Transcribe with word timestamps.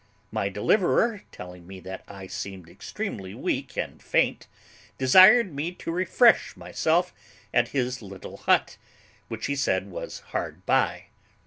My 0.31 0.49
deliverer, 0.49 1.25
telling 1.31 1.67
me 1.67 1.79
that 1.81 2.03
I 2.07 2.25
seemed 2.25 2.67
extremely 2.67 3.35
weak 3.35 3.77
and 3.77 4.01
faint, 4.01 4.47
desired 4.97 5.53
me 5.53 5.73
to 5.73 5.91
refresh 5.91 6.57
myself 6.57 7.13
at 7.53 7.67
his 7.67 8.01
little 8.01 8.37
hut, 8.37 8.77
which, 9.27 9.45
he 9.45 9.55
said, 9.55 9.91
was 9.91 10.21
hard 10.31 10.65
by. 10.65 11.09